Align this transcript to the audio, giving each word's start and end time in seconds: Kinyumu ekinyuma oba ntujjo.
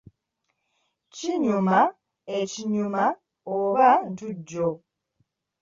Kinyumu 1.15 1.81
ekinyuma 2.39 3.03
oba 3.55 3.89
ntujjo. 4.11 4.67